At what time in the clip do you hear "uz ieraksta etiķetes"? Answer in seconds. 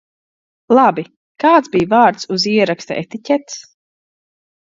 2.37-3.61